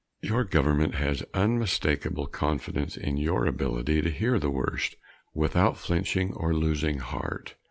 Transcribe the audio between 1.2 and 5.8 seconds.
unmistakable confidence in your ability to hear the worst, without